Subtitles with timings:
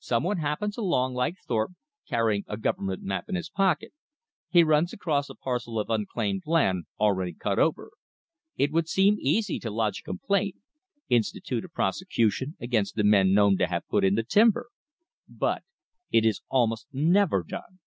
[0.00, 1.74] Someone happens along, like Thorpe,
[2.08, 3.92] carrying a Government map in his pocket.
[4.48, 7.92] He runs across a parcel of unclaimed land already cut over.
[8.56, 10.56] It would seem easy to lodge a complaint,
[11.08, 14.70] institute a prosecution against the men known to have put in the timber.
[15.28, 15.62] BUT
[16.10, 17.78] IT IS ALMOST NEVER DONE.